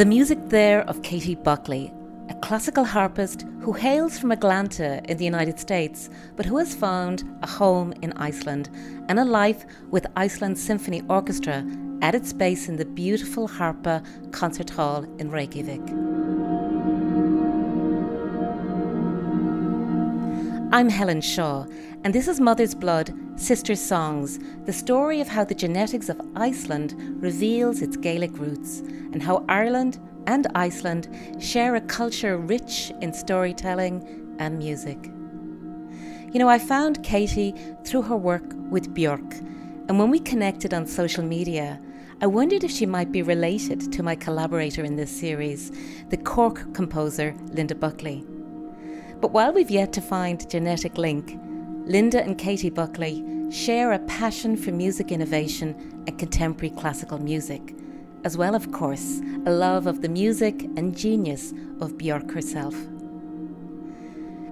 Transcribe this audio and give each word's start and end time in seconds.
The 0.00 0.06
music 0.06 0.38
there 0.48 0.80
of 0.88 1.02
Katie 1.02 1.34
Buckley, 1.34 1.92
a 2.30 2.34
classical 2.36 2.84
harpist 2.84 3.44
who 3.60 3.74
hails 3.74 4.18
from 4.18 4.32
Atlanta 4.32 5.02
in 5.10 5.18
the 5.18 5.26
United 5.26 5.60
States, 5.60 6.08
but 6.36 6.46
who 6.46 6.56
has 6.56 6.74
found 6.74 7.22
a 7.42 7.46
home 7.46 7.92
in 8.00 8.14
Iceland 8.14 8.70
and 9.10 9.20
a 9.20 9.26
life 9.26 9.66
with 9.90 10.06
Iceland 10.16 10.58
Symphony 10.58 11.02
Orchestra 11.10 11.66
at 12.00 12.14
its 12.14 12.32
base 12.32 12.66
in 12.66 12.76
the 12.76 12.86
beautiful 12.86 13.46
Harpa 13.46 14.02
Concert 14.32 14.70
Hall 14.70 15.04
in 15.18 15.30
Reykjavik. 15.30 15.86
I'm 20.72 20.88
Helen 20.88 21.20
Shaw, 21.20 21.66
and 22.04 22.14
this 22.14 22.26
is 22.26 22.40
Mother's 22.40 22.74
Blood 22.74 23.12
Sister 23.40 23.74
Songs, 23.74 24.38
the 24.66 24.72
story 24.72 25.22
of 25.22 25.26
how 25.26 25.44
the 25.44 25.54
genetics 25.54 26.10
of 26.10 26.20
Iceland 26.36 26.94
reveals 27.22 27.80
its 27.80 27.96
Gaelic 27.96 28.36
roots, 28.36 28.80
and 28.80 29.22
how 29.22 29.46
Ireland 29.48 29.98
and 30.26 30.46
Iceland 30.54 31.08
share 31.42 31.74
a 31.74 31.80
culture 31.80 32.36
rich 32.36 32.92
in 33.00 33.14
storytelling 33.14 34.36
and 34.38 34.58
music. 34.58 34.98
You 35.06 36.38
know, 36.38 36.50
I 36.50 36.58
found 36.58 37.02
Katie 37.02 37.54
through 37.86 38.02
her 38.02 38.16
work 38.16 38.44
with 38.70 38.94
Björk, 38.94 39.38
and 39.88 39.98
when 39.98 40.10
we 40.10 40.18
connected 40.18 40.74
on 40.74 40.84
social 40.84 41.24
media, 41.24 41.80
I 42.20 42.26
wondered 42.26 42.62
if 42.62 42.70
she 42.70 42.84
might 42.84 43.10
be 43.10 43.22
related 43.22 43.90
to 43.90 44.02
my 44.02 44.16
collaborator 44.16 44.84
in 44.84 44.96
this 44.96 45.10
series, 45.10 45.72
the 46.10 46.18
Cork 46.18 46.74
composer 46.74 47.34
Linda 47.52 47.74
Buckley. 47.74 48.22
But 49.18 49.32
while 49.32 49.54
we've 49.54 49.70
yet 49.70 49.94
to 49.94 50.02
find 50.02 50.48
genetic 50.50 50.98
link, 50.98 51.40
Linda 51.90 52.22
and 52.22 52.38
Katie 52.38 52.70
Buckley 52.70 53.24
share 53.50 53.90
a 53.90 53.98
passion 53.98 54.56
for 54.56 54.70
music 54.70 55.10
innovation 55.10 55.74
and 56.06 56.16
contemporary 56.20 56.72
classical 56.76 57.18
music, 57.18 57.74
as 58.22 58.36
well, 58.36 58.54
of 58.54 58.70
course, 58.70 59.20
a 59.44 59.50
love 59.50 59.88
of 59.88 60.00
the 60.00 60.08
music 60.08 60.62
and 60.76 60.96
genius 60.96 61.50
of 61.80 61.94
Björk 61.94 62.32
herself. 62.32 62.76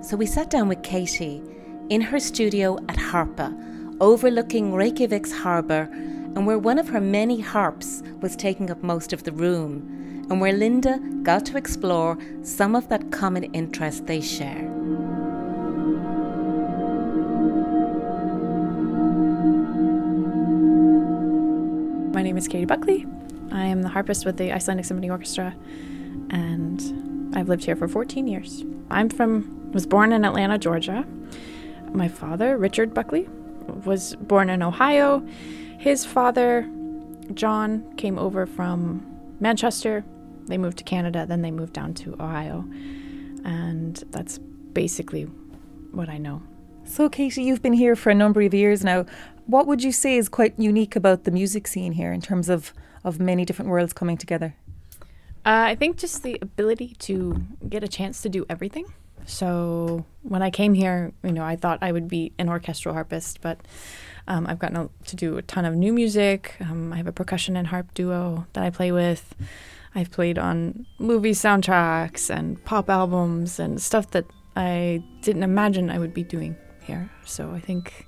So 0.04 0.16
we 0.16 0.26
sat 0.26 0.50
down 0.50 0.66
with 0.66 0.82
Katie 0.82 1.40
in 1.90 2.00
her 2.00 2.18
studio 2.18 2.76
at 2.88 2.96
Harpa, 2.96 3.56
overlooking 4.00 4.72
Reykjavik's 4.72 5.30
harbour, 5.30 5.88
and 5.92 6.44
where 6.44 6.58
one 6.58 6.80
of 6.80 6.88
her 6.88 7.00
many 7.00 7.40
harps 7.40 8.02
was 8.20 8.34
taking 8.34 8.68
up 8.68 8.82
most 8.82 9.12
of 9.12 9.22
the 9.22 9.30
room 9.30 10.26
and 10.28 10.40
where 10.40 10.52
Linda 10.52 10.98
got 11.22 11.46
to 11.46 11.56
explore 11.56 12.18
some 12.42 12.74
of 12.74 12.88
that 12.88 13.12
common 13.12 13.44
interest 13.54 14.08
they 14.08 14.20
share. 14.20 14.68
Name 22.38 22.44
is 22.44 22.46
Katie 22.46 22.66
Buckley. 22.66 23.04
I 23.50 23.64
am 23.64 23.82
the 23.82 23.88
harpist 23.88 24.24
with 24.24 24.36
the 24.36 24.52
Icelandic 24.52 24.84
Symphony 24.84 25.10
Orchestra, 25.10 25.56
and 26.30 27.34
I've 27.34 27.48
lived 27.48 27.64
here 27.64 27.74
for 27.74 27.88
14 27.88 28.28
years. 28.28 28.64
I'm 28.92 29.08
from, 29.08 29.72
was 29.72 29.86
born 29.86 30.12
in 30.12 30.24
Atlanta, 30.24 30.56
Georgia. 30.56 31.04
My 31.92 32.06
father, 32.06 32.56
Richard 32.56 32.94
Buckley, 32.94 33.28
was 33.84 34.14
born 34.20 34.50
in 34.50 34.62
Ohio. 34.62 35.26
His 35.78 36.06
father, 36.06 36.70
John, 37.34 37.92
came 37.96 38.20
over 38.20 38.46
from 38.46 39.04
Manchester 39.40 40.04
they 40.46 40.58
moved 40.58 40.78
to 40.78 40.84
Canada, 40.84 41.26
then 41.26 41.42
they 41.42 41.50
moved 41.50 41.72
down 41.72 41.92
to 41.94 42.14
Ohio. 42.20 42.64
And 43.44 44.02
that's 44.12 44.38
basically 44.38 45.24
what 45.90 46.08
I 46.08 46.18
know. 46.18 46.40
So, 46.84 47.08
Katie, 47.08 47.42
you've 47.42 47.62
been 47.62 47.74
here 47.74 47.96
for 47.96 48.10
a 48.10 48.14
number 48.14 48.40
of 48.40 48.54
years 48.54 48.82
now. 48.84 49.06
What 49.48 49.66
would 49.66 49.82
you 49.82 49.92
say 49.92 50.18
is 50.18 50.28
quite 50.28 50.58
unique 50.58 50.94
about 50.94 51.24
the 51.24 51.30
music 51.30 51.66
scene 51.66 51.92
here 51.92 52.12
in 52.12 52.20
terms 52.20 52.50
of, 52.50 52.74
of 53.02 53.18
many 53.18 53.46
different 53.46 53.70
worlds 53.70 53.94
coming 53.94 54.18
together? 54.18 54.54
Uh, 55.46 55.72
I 55.72 55.74
think 55.74 55.96
just 55.96 56.22
the 56.22 56.38
ability 56.42 56.96
to 56.98 57.42
get 57.66 57.82
a 57.82 57.88
chance 57.88 58.20
to 58.20 58.28
do 58.28 58.44
everything. 58.50 58.84
So 59.24 60.04
when 60.22 60.42
I 60.42 60.50
came 60.50 60.74
here, 60.74 61.14
you 61.22 61.32
know, 61.32 61.44
I 61.44 61.56
thought 61.56 61.78
I 61.80 61.92
would 61.92 62.08
be 62.08 62.30
an 62.38 62.50
orchestral 62.50 62.94
harpist, 62.94 63.40
but 63.40 63.58
um, 64.26 64.46
I've 64.46 64.58
gotten 64.58 64.90
to 65.06 65.16
do 65.16 65.38
a 65.38 65.42
ton 65.42 65.64
of 65.64 65.74
new 65.74 65.94
music. 65.94 66.56
Um, 66.60 66.92
I 66.92 66.98
have 66.98 67.06
a 67.06 67.12
percussion 67.12 67.56
and 67.56 67.68
harp 67.68 67.94
duo 67.94 68.46
that 68.52 68.62
I 68.62 68.68
play 68.68 68.92
with. 68.92 69.34
I've 69.94 70.10
played 70.10 70.36
on 70.36 70.84
movie 70.98 71.32
soundtracks 71.32 72.28
and 72.28 72.62
pop 72.66 72.90
albums 72.90 73.58
and 73.58 73.80
stuff 73.80 74.10
that 74.10 74.26
I 74.56 75.02
didn't 75.22 75.42
imagine 75.42 75.88
I 75.88 75.98
would 75.98 76.12
be 76.12 76.22
doing 76.22 76.54
here. 76.82 77.08
So 77.24 77.52
I 77.52 77.60
think 77.60 78.07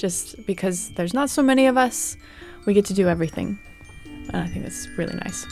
just 0.00 0.46
because 0.46 0.90
there's 0.94 1.12
not 1.12 1.28
so 1.28 1.42
many 1.42 1.66
of 1.66 1.76
us, 1.76 2.16
we 2.66 2.72
get 2.72 2.84
to 2.86 2.94
do 2.94 3.08
everything. 3.08 3.58
And 4.32 4.36
I 4.36 4.46
think 4.46 4.64
that's 4.64 4.88
really 4.96 5.14
nice. 5.16 5.46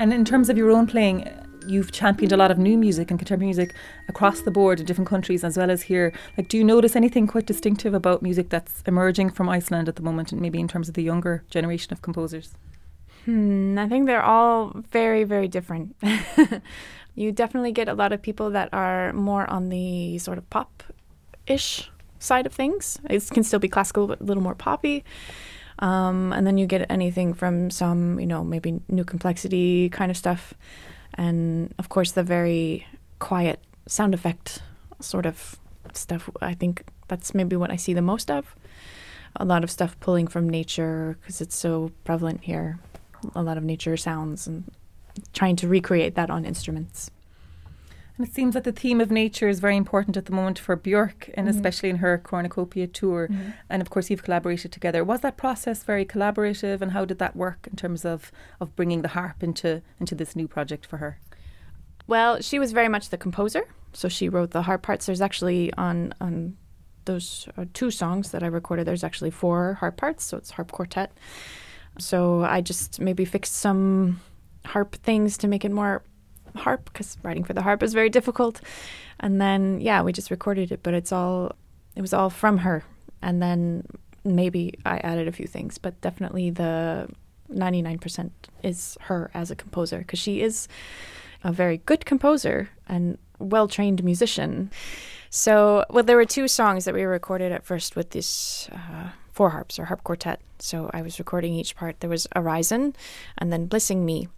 And 0.00 0.12
in 0.12 0.24
terms 0.24 0.50
of 0.50 0.56
your 0.56 0.70
own 0.70 0.86
playing, 0.86 1.28
you've 1.66 1.92
championed 1.92 2.32
a 2.32 2.36
lot 2.36 2.50
of 2.50 2.58
new 2.58 2.76
music 2.76 3.10
and 3.10 3.18
contemporary 3.18 3.46
music 3.46 3.74
across 4.08 4.40
the 4.42 4.50
board 4.50 4.80
in 4.80 4.86
different 4.86 5.08
countries 5.08 5.44
as 5.44 5.56
well 5.56 5.70
as 5.70 5.82
here. 5.82 6.12
Like, 6.36 6.48
do 6.48 6.58
you 6.58 6.64
notice 6.64 6.94
anything 6.96 7.26
quite 7.26 7.46
distinctive 7.46 7.94
about 7.94 8.22
music 8.22 8.50
that's 8.50 8.82
emerging 8.86 9.30
from 9.30 9.48
Iceland 9.48 9.88
at 9.88 9.96
the 9.96 10.02
moment, 10.02 10.32
and 10.32 10.40
maybe 10.40 10.60
in 10.60 10.68
terms 10.68 10.88
of 10.88 10.94
the 10.94 11.02
younger 11.02 11.44
generation 11.48 11.92
of 11.92 12.02
composers? 12.02 12.54
Hmm, 13.24 13.78
I 13.78 13.88
think 13.88 14.06
they're 14.06 14.22
all 14.22 14.72
very, 14.90 15.24
very 15.24 15.48
different. 15.48 15.96
you 17.14 17.32
definitely 17.32 17.72
get 17.72 17.88
a 17.88 17.94
lot 17.94 18.12
of 18.12 18.20
people 18.20 18.50
that 18.50 18.68
are 18.72 19.12
more 19.12 19.48
on 19.50 19.68
the 19.68 20.18
sort 20.18 20.38
of 20.38 20.48
pop 20.50 20.82
ish 21.46 21.90
side 22.18 22.46
of 22.46 22.52
things. 22.52 22.98
It 23.08 23.28
can 23.30 23.44
still 23.44 23.60
be 23.60 23.68
classical, 23.68 24.06
but 24.06 24.20
a 24.20 24.24
little 24.24 24.42
more 24.42 24.54
poppy. 24.54 25.04
Um, 25.78 26.32
and 26.32 26.46
then 26.46 26.58
you 26.58 26.66
get 26.66 26.86
anything 26.90 27.34
from 27.34 27.70
some, 27.70 28.20
you 28.20 28.26
know, 28.26 28.44
maybe 28.44 28.80
new 28.88 29.04
complexity 29.04 29.88
kind 29.88 30.10
of 30.10 30.16
stuff 30.16 30.54
and 31.16 31.72
of 31.78 31.88
course 31.88 32.12
the 32.12 32.22
very 32.22 32.86
quiet 33.18 33.60
sound 33.86 34.14
effect 34.14 34.62
sort 35.00 35.26
of 35.26 35.56
stuff. 35.92 36.28
I 36.40 36.54
think 36.54 36.84
that's 37.08 37.34
maybe 37.34 37.56
what 37.56 37.70
I 37.70 37.76
see 37.76 37.94
the 37.94 38.02
most 38.02 38.30
of. 38.30 38.54
A 39.36 39.44
lot 39.44 39.64
of 39.64 39.70
stuff 39.70 39.98
pulling 40.00 40.26
from 40.26 40.48
nature 40.48 41.18
because 41.20 41.40
it's 41.40 41.56
so 41.56 41.90
prevalent 42.04 42.44
here. 42.44 42.78
A 43.34 43.42
lot 43.42 43.56
of 43.56 43.64
nature 43.64 43.96
sounds 43.96 44.46
and 44.46 44.70
trying 45.32 45.56
to 45.56 45.68
recreate 45.68 46.14
that 46.14 46.30
on 46.30 46.44
instruments. 46.44 47.10
And 48.16 48.26
it 48.26 48.32
seems 48.32 48.54
that 48.54 48.62
the 48.62 48.72
theme 48.72 49.00
of 49.00 49.10
nature 49.10 49.48
is 49.48 49.58
very 49.58 49.76
important 49.76 50.16
at 50.16 50.26
the 50.26 50.32
moment 50.32 50.56
for 50.58 50.76
Björk, 50.76 51.30
and 51.34 51.48
mm-hmm. 51.48 51.56
especially 51.56 51.88
in 51.88 51.96
her 51.96 52.16
Cornucopia 52.16 52.86
tour. 52.86 53.26
Mm-hmm. 53.28 53.50
And 53.68 53.82
of 53.82 53.90
course, 53.90 54.08
you've 54.08 54.22
collaborated 54.22 54.70
together. 54.70 55.02
Was 55.02 55.20
that 55.22 55.36
process 55.36 55.82
very 55.82 56.04
collaborative, 56.04 56.80
and 56.80 56.92
how 56.92 57.04
did 57.04 57.18
that 57.18 57.34
work 57.34 57.66
in 57.68 57.76
terms 57.76 58.04
of, 58.04 58.30
of 58.60 58.76
bringing 58.76 59.02
the 59.02 59.08
harp 59.08 59.42
into 59.42 59.82
into 59.98 60.14
this 60.14 60.36
new 60.36 60.46
project 60.46 60.86
for 60.86 60.98
her? 60.98 61.18
Well, 62.06 62.40
she 62.40 62.60
was 62.60 62.70
very 62.70 62.88
much 62.88 63.08
the 63.08 63.18
composer, 63.18 63.66
so 63.92 64.08
she 64.08 64.28
wrote 64.28 64.52
the 64.52 64.62
harp 64.62 64.82
parts. 64.82 65.06
There's 65.06 65.20
actually 65.20 65.72
on 65.74 66.14
on 66.20 66.56
those 67.06 67.48
uh, 67.56 67.64
two 67.72 67.90
songs 67.90 68.30
that 68.30 68.44
I 68.44 68.46
recorded. 68.46 68.86
There's 68.86 69.04
actually 69.04 69.30
four 69.30 69.74
harp 69.74 69.96
parts, 69.96 70.22
so 70.22 70.36
it's 70.36 70.52
harp 70.52 70.70
quartet. 70.70 71.12
So 71.98 72.42
I 72.42 72.60
just 72.60 73.00
maybe 73.00 73.24
fixed 73.24 73.54
some 73.54 74.20
harp 74.64 74.96
things 74.96 75.38
to 75.38 75.48
make 75.48 75.64
it 75.64 75.70
more 75.70 76.02
harp 76.56 76.84
because 76.92 77.16
writing 77.22 77.44
for 77.44 77.52
the 77.52 77.62
harp 77.62 77.82
is 77.82 77.94
very 77.94 78.10
difficult. 78.10 78.60
And 79.20 79.40
then 79.40 79.80
yeah, 79.80 80.02
we 80.02 80.12
just 80.12 80.30
recorded 80.30 80.72
it, 80.72 80.82
but 80.82 80.94
it's 80.94 81.12
all 81.12 81.52
it 81.96 82.00
was 82.00 82.12
all 82.12 82.30
from 82.30 82.58
her. 82.58 82.84
And 83.22 83.40
then 83.40 83.86
maybe 84.24 84.74
I 84.84 84.98
added 84.98 85.28
a 85.28 85.32
few 85.32 85.46
things, 85.46 85.78
but 85.78 86.00
definitely 86.00 86.50
the 86.50 87.08
99% 87.52 88.30
is 88.62 88.96
her 89.02 89.30
as 89.34 89.50
a 89.50 89.56
composer 89.56 89.98
because 89.98 90.18
she 90.18 90.40
is 90.40 90.66
a 91.42 91.52
very 91.52 91.78
good 91.78 92.04
composer 92.06 92.70
and 92.88 93.18
well 93.38 93.68
trained 93.68 94.02
musician. 94.02 94.70
So, 95.30 95.84
well, 95.90 96.04
there 96.04 96.16
were 96.16 96.24
two 96.24 96.48
songs 96.48 96.84
that 96.84 96.94
we 96.94 97.02
recorded 97.02 97.52
at 97.52 97.64
first 97.64 97.96
with 97.96 98.10
this 98.10 98.68
uh, 98.72 99.10
four 99.34 99.50
harps 99.50 99.78
or 99.78 99.86
harp 99.86 100.04
quartet. 100.04 100.40
So 100.60 100.90
I 100.94 101.02
was 101.02 101.18
recording 101.18 101.54
each 101.54 101.74
part. 101.74 102.00
There 102.00 102.10
was 102.10 102.26
Arisen 102.34 102.94
and 103.36 103.52
then 103.52 103.66
Blissing 103.66 104.04
Me. 104.04 104.28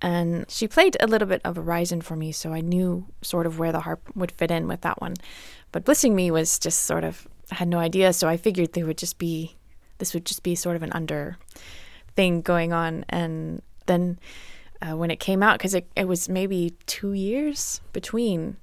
And 0.00 0.48
she 0.48 0.66
played 0.66 0.96
a 1.00 1.06
little 1.06 1.28
bit 1.28 1.42
of 1.44 1.58
Arisen 1.58 2.00
for 2.00 2.16
me, 2.16 2.32
so 2.32 2.54
I 2.54 2.60
knew 2.60 3.06
sort 3.20 3.46
of 3.46 3.58
where 3.58 3.72
the 3.72 3.80
harp 3.80 4.08
would 4.14 4.32
fit 4.32 4.50
in 4.50 4.66
with 4.66 4.80
that 4.80 5.00
one. 5.00 5.14
But 5.72 5.84
Blissing 5.84 6.14
Me 6.14 6.30
was 6.30 6.58
just 6.58 6.84
sort 6.84 7.04
of, 7.04 7.28
I 7.50 7.56
had 7.56 7.68
no 7.68 7.78
idea, 7.78 8.12
so 8.12 8.26
I 8.26 8.38
figured 8.38 8.72
there 8.72 8.86
would 8.86 8.96
just 8.96 9.18
be, 9.18 9.56
this 9.98 10.14
would 10.14 10.24
just 10.24 10.42
be 10.42 10.54
sort 10.54 10.76
of 10.76 10.82
an 10.82 10.92
under 10.92 11.36
thing 12.16 12.40
going 12.40 12.72
on. 12.72 13.04
And 13.10 13.60
then 13.86 14.18
uh, 14.80 14.96
when 14.96 15.10
it 15.10 15.20
came 15.20 15.42
out, 15.42 15.58
because 15.58 15.74
it, 15.74 15.86
it 15.96 16.08
was 16.08 16.28
maybe 16.28 16.74
two 16.86 17.12
years 17.12 17.82
between, 17.92 18.56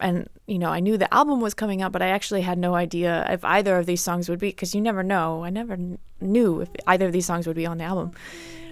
and 0.00 0.28
you 0.46 0.58
know 0.58 0.70
i 0.70 0.80
knew 0.80 0.96
the 0.96 1.12
album 1.12 1.40
was 1.40 1.54
coming 1.54 1.82
out 1.82 1.92
but 1.92 2.02
i 2.02 2.08
actually 2.08 2.42
had 2.42 2.58
no 2.58 2.74
idea 2.74 3.26
if 3.30 3.44
either 3.44 3.78
of 3.78 3.86
these 3.86 4.00
songs 4.00 4.28
would 4.28 4.38
be 4.38 4.48
because 4.48 4.74
you 4.74 4.80
never 4.80 5.02
know 5.02 5.44
i 5.44 5.50
never 5.50 5.76
kn- 5.76 5.98
knew 6.20 6.60
if 6.60 6.68
either 6.86 7.06
of 7.06 7.12
these 7.12 7.26
songs 7.26 7.46
would 7.46 7.56
be 7.56 7.66
on 7.66 7.78
the 7.78 7.84
album 7.84 8.12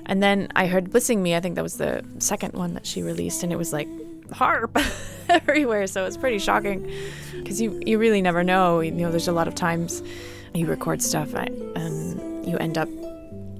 and 0.08 0.22
then 0.22 0.48
I 0.56 0.66
heard 0.66 0.90
Blissing 0.90 1.22
Me. 1.22 1.36
I 1.36 1.40
think 1.40 1.54
that 1.56 1.62
was 1.62 1.76
the 1.76 2.02
second 2.18 2.54
one 2.54 2.72
that 2.74 2.86
she 2.86 3.02
released, 3.02 3.42
and 3.42 3.52
it 3.52 3.56
was 3.56 3.74
like 3.74 3.88
harp 4.32 4.76
everywhere. 5.28 5.86
So 5.86 6.06
it's 6.06 6.16
pretty 6.16 6.38
shocking 6.38 6.90
because 7.36 7.60
you, 7.60 7.80
you 7.84 7.98
really 7.98 8.22
never 8.22 8.42
know. 8.42 8.80
You 8.80 8.90
know, 8.90 9.10
there's 9.10 9.28
a 9.28 9.32
lot 9.32 9.46
of 9.46 9.54
times 9.54 10.02
you 10.54 10.66
record 10.66 11.02
stuff 11.02 11.34
and 11.34 12.48
you 12.48 12.56
end 12.56 12.78
up 12.78 12.88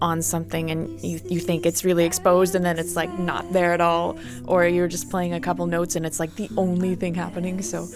on 0.00 0.22
something 0.22 0.70
and 0.70 1.00
you, 1.00 1.20
you 1.24 1.40
think 1.40 1.66
it's 1.66 1.84
really 1.84 2.04
exposed 2.04 2.54
and 2.54 2.64
then 2.64 2.78
it's 2.78 2.96
like 2.96 3.12
not 3.18 3.52
there 3.52 3.72
at 3.72 3.80
all 3.80 4.18
or 4.46 4.66
you're 4.66 4.88
just 4.88 5.10
playing 5.10 5.34
a 5.34 5.40
couple 5.40 5.66
notes 5.66 5.96
and 5.96 6.06
it's 6.06 6.20
like 6.20 6.34
the 6.36 6.48
only 6.56 6.94
thing 6.94 7.14
happening. 7.14 7.62
So 7.62 7.86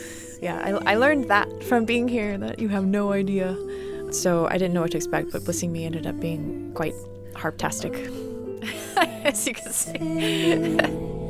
yeah 0.41 0.61
I, 0.65 0.93
I 0.93 0.95
learned 0.97 1.29
that 1.31 1.63
from 1.65 1.85
being 1.85 2.09
here 2.09 2.37
that 2.39 2.59
you 2.59 2.69
have 2.69 2.85
no 2.85 3.13
idea. 3.13 3.57
So 4.13 4.47
i 4.47 4.53
didn't 4.59 4.75
know 4.75 4.83
what 4.83 4.91
to 4.91 4.97
expect 4.99 5.33
but 5.33 5.45
blissing 5.45 5.73
me 5.73 5.87
ended 5.87 6.07
up 6.07 6.19
being 6.21 6.73
quite 6.75 6.95
harptastic. 7.33 7.95
As 9.25 9.47
you 9.47 9.55
can 9.55 9.73
see 9.73 11.19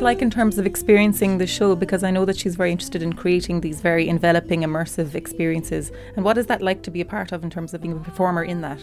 like 0.00 0.22
in 0.22 0.30
terms 0.30 0.58
of 0.58 0.66
experiencing 0.66 1.38
the 1.38 1.46
show? 1.46 1.76
Because 1.76 2.02
I 2.02 2.10
know 2.10 2.24
that 2.24 2.38
she's 2.38 2.56
very 2.56 2.72
interested 2.72 3.02
in 3.02 3.12
creating 3.12 3.60
these 3.60 3.80
very 3.80 4.08
enveloping, 4.08 4.62
immersive 4.62 5.14
experiences. 5.14 5.92
And 6.16 6.24
what 6.24 6.38
is 6.38 6.46
that 6.46 6.62
like 6.62 6.82
to 6.82 6.90
be 6.90 7.00
a 7.00 7.04
part 7.04 7.32
of 7.32 7.44
in 7.44 7.50
terms 7.50 7.74
of 7.74 7.80
being 7.80 7.94
a 7.94 8.00
performer 8.00 8.42
in 8.42 8.60
that? 8.60 8.82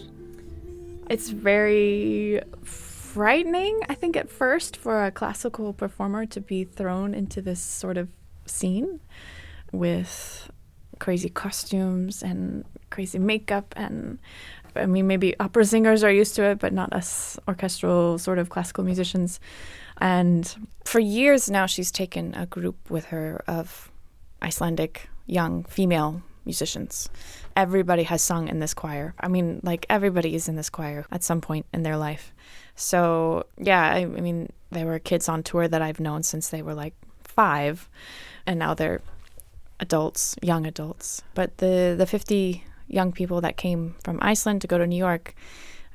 It's 1.09 1.29
very 1.29 2.41
frightening, 2.63 3.79
I 3.89 3.95
think, 3.95 4.15
at 4.15 4.29
first 4.29 4.77
for 4.77 5.05
a 5.05 5.11
classical 5.11 5.73
performer 5.73 6.25
to 6.27 6.41
be 6.41 6.63
thrown 6.63 7.13
into 7.13 7.41
this 7.41 7.61
sort 7.61 7.97
of 7.97 8.09
scene 8.45 8.99
with 9.71 10.49
crazy 10.99 11.29
costumes 11.29 12.23
and 12.23 12.65
crazy 12.89 13.19
makeup 13.19 13.73
and 13.77 14.17
I 14.75 14.85
mean 14.85 15.07
maybe 15.07 15.37
opera 15.39 15.65
singers 15.65 16.03
are 16.03 16.11
used 16.11 16.35
to 16.35 16.43
it 16.43 16.59
but 16.59 16.73
not 16.73 16.93
us 16.93 17.37
orchestral 17.47 18.17
sort 18.17 18.39
of 18.39 18.49
classical 18.49 18.83
musicians 18.83 19.39
and 19.99 20.67
for 20.85 20.99
years 20.99 21.49
now, 21.49 21.65
she's 21.65 21.91
taken 21.91 22.33
a 22.35 22.45
group 22.45 22.89
with 22.89 23.05
her 23.05 23.43
of 23.47 23.91
Icelandic 24.41 25.09
young 25.25 25.63
female 25.65 26.21
musicians. 26.45 27.09
Everybody 27.55 28.03
has 28.03 28.21
sung 28.21 28.47
in 28.47 28.59
this 28.59 28.73
choir. 28.73 29.13
I 29.19 29.27
mean, 29.27 29.59
like 29.63 29.85
everybody 29.89 30.33
is 30.33 30.47
in 30.47 30.55
this 30.55 30.69
choir 30.69 31.05
at 31.11 31.23
some 31.23 31.41
point 31.41 31.65
in 31.73 31.83
their 31.83 31.97
life. 31.97 32.33
So, 32.75 33.45
yeah, 33.57 33.81
I, 33.81 33.99
I 33.99 34.05
mean, 34.05 34.51
there 34.71 34.85
were 34.85 34.99
kids 34.99 35.27
on 35.27 35.43
tour 35.43 35.67
that 35.67 35.81
I've 35.81 35.99
known 35.99 36.23
since 36.23 36.49
they 36.49 36.61
were 36.61 36.75
like 36.75 36.93
five, 37.23 37.89
and 38.45 38.59
now 38.59 38.73
they're 38.73 39.01
adults, 39.79 40.35
young 40.41 40.65
adults. 40.65 41.23
But 41.33 41.57
the, 41.57 41.95
the 41.97 42.05
50 42.05 42.63
young 42.87 43.11
people 43.11 43.41
that 43.41 43.57
came 43.57 43.95
from 44.03 44.19
Iceland 44.21 44.61
to 44.61 44.67
go 44.67 44.77
to 44.77 44.87
New 44.87 44.95
York, 44.97 45.35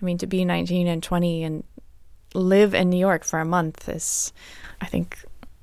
I 0.01 0.05
mean, 0.05 0.19
to 0.19 0.27
be 0.27 0.45
19 0.45 0.87
and 0.87 1.03
20 1.03 1.45
and 1.45 1.65
live 2.35 2.75
in 2.75 2.91
New 2.91 2.99
York 2.99 3.25
for 3.25 3.41
a 3.41 3.45
month 3.45 3.89
is, 3.89 4.33
I 4.81 4.87
think, 4.87 5.19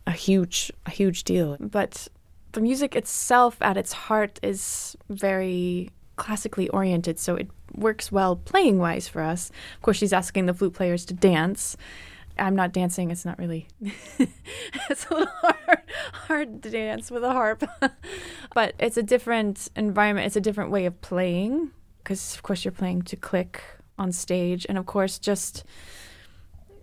a 0.07 0.11
huge, 0.11 0.71
a 0.85 0.89
huge 0.89 1.23
deal. 1.23 1.57
But 1.59 2.07
the 2.51 2.61
music 2.61 2.95
itself, 2.95 3.57
at 3.61 3.77
its 3.77 3.93
heart, 3.93 4.39
is 4.41 4.97
very 5.09 5.91
classically 6.15 6.69
oriented, 6.69 7.19
so 7.19 7.35
it 7.35 7.49
works 7.73 8.11
well 8.11 8.35
playing 8.35 8.77
wise 8.79 9.07
for 9.07 9.21
us. 9.21 9.51
Of 9.75 9.81
course, 9.81 9.97
she's 9.97 10.13
asking 10.13 10.45
the 10.45 10.53
flute 10.53 10.73
players 10.73 11.05
to 11.05 11.13
dance. 11.13 11.77
I'm 12.37 12.55
not 12.55 12.71
dancing. 12.71 13.11
It's 13.11 13.25
not 13.25 13.37
really. 13.37 13.67
it's 14.89 15.05
a 15.07 15.13
little 15.13 15.27
hard, 15.41 15.81
hard 16.13 16.63
to 16.63 16.69
dance 16.69 17.11
with 17.11 17.23
a 17.23 17.33
harp, 17.33 17.63
but 18.53 18.75
it's 18.79 18.97
a 18.97 19.03
different 19.03 19.69
environment. 19.75 20.27
It's 20.27 20.35
a 20.35 20.41
different 20.41 20.71
way 20.71 20.85
of 20.85 20.99
playing 21.01 21.71
because, 22.03 22.35
of 22.35 22.43
course, 22.43 22.63
you're 22.63 22.71
playing 22.71 23.03
to 23.03 23.15
click 23.15 23.61
on 23.97 24.11
stage, 24.11 24.65
and 24.69 24.77
of 24.77 24.85
course, 24.85 25.19
just 25.19 25.65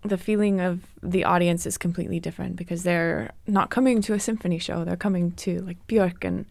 the 0.07 0.19
feeling 0.19 0.61
of 0.61 0.81
the 1.03 1.25
audience 1.25 1.67
is 1.67 1.79
completely 1.79 2.21
different 2.21 2.57
because 2.57 2.83
they're 2.83 3.31
not 3.47 3.71
coming 3.71 4.01
to 4.03 4.15
a 4.15 4.21
symphony 4.21 4.59
show. 4.59 4.85
They're 4.85 4.97
coming 4.97 5.33
to 5.33 5.61
like 5.61 5.85
Björk. 5.87 6.25
And 6.25 6.47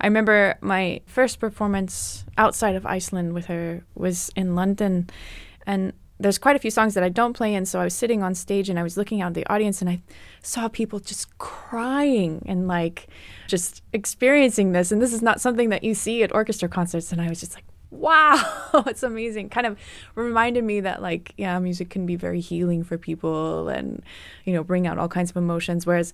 I 0.00 0.06
remember 0.06 0.58
my 0.60 1.00
first 1.06 1.40
performance 1.40 2.24
outside 2.36 2.76
of 2.76 2.86
Iceland 2.86 3.32
with 3.32 3.46
her 3.46 3.84
was 3.94 4.30
in 4.36 4.54
London. 4.54 5.08
And 5.66 5.92
there's 6.18 6.38
quite 6.38 6.56
a 6.56 6.58
few 6.58 6.70
songs 6.70 6.94
that 6.94 7.04
I 7.04 7.08
don't 7.08 7.34
play 7.34 7.54
in. 7.54 7.66
So 7.66 7.80
I 7.80 7.84
was 7.84 7.94
sitting 7.94 8.22
on 8.22 8.34
stage 8.34 8.68
and 8.68 8.78
I 8.78 8.82
was 8.82 8.96
looking 8.96 9.20
out 9.20 9.28
at 9.28 9.34
the 9.34 9.46
audience 9.46 9.80
and 9.80 9.90
I 9.90 10.02
saw 10.42 10.68
people 10.68 11.00
just 11.00 11.36
crying 11.38 12.42
and 12.46 12.66
like 12.68 13.08
just 13.46 13.82
experiencing 13.92 14.72
this. 14.72 14.92
And 14.92 15.00
this 15.00 15.12
is 15.12 15.22
not 15.22 15.40
something 15.40 15.68
that 15.70 15.84
you 15.84 15.94
see 15.94 16.22
at 16.22 16.34
orchestra 16.34 16.68
concerts. 16.68 17.12
And 17.12 17.20
I 17.20 17.28
was 17.28 17.40
just 17.40 17.54
like, 17.54 17.64
wow, 17.90 18.82
it's 18.86 19.02
amazing. 19.02 19.48
Kind 19.48 19.66
of 19.66 19.78
reminded 20.14 20.64
me 20.64 20.80
that 20.80 21.02
like, 21.02 21.32
yeah, 21.36 21.58
music 21.58 21.90
can 21.90 22.06
be 22.06 22.16
very 22.16 22.40
healing 22.40 22.82
for 22.84 22.98
people 22.98 23.68
and, 23.68 24.02
you 24.44 24.52
know, 24.52 24.64
bring 24.64 24.86
out 24.86 24.98
all 24.98 25.08
kinds 25.08 25.30
of 25.30 25.36
emotions. 25.36 25.86
Whereas 25.86 26.12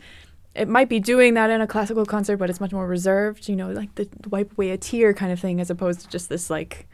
it 0.55 0.69
might 0.69 0.89
be 0.89 1.01
doing 1.01 1.35
that 1.35 1.51
in 1.51 1.61
a 1.61 1.67
classical 1.67 2.05
concert, 2.05 2.37
but 2.37 2.51
it's 2.51 2.61
much 2.61 2.73
more 2.73 2.87
reserved, 2.87 3.49
you 3.49 3.57
know, 3.57 3.71
like 3.71 3.95
the 3.95 4.09
wipe 4.29 4.53
away 4.53 4.71
a 4.71 4.77
tear 4.77 5.15
kind 5.15 5.33
of 5.33 5.41
thing, 5.41 5.61
as 5.61 5.71
opposed 5.71 6.01
to 6.01 6.09
just 6.09 6.29
this 6.29 6.51
like 6.51 6.87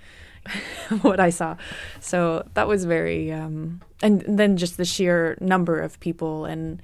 what 1.03 1.19
I 1.19 1.31
saw. 1.31 1.57
So 2.01 2.47
that 2.55 2.69
was 2.69 2.85
very, 2.85 3.33
um, 3.33 3.81
and 4.01 4.23
then 4.27 4.57
just 4.57 4.77
the 4.77 4.85
sheer 4.85 5.37
number 5.41 5.81
of 5.81 5.99
people 6.01 6.45
and 6.45 6.81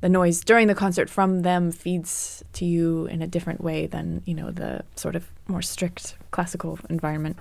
the 0.00 0.08
noise 0.08 0.40
during 0.40 0.66
the 0.66 0.74
concert 0.74 1.10
from 1.10 1.42
them 1.42 1.70
feeds 1.70 2.42
to 2.54 2.64
you 2.64 3.06
in 3.06 3.22
a 3.22 3.26
different 3.26 3.62
way 3.62 3.86
than 3.86 4.22
you 4.24 4.34
know 4.34 4.50
the 4.50 4.82
sort 4.96 5.14
of 5.14 5.30
more 5.50 5.62
strict 5.62 6.16
classical 6.30 6.78
environment. 6.88 7.38